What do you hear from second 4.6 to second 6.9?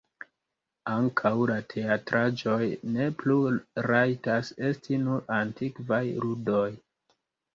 esti nur antikvaj ludoj.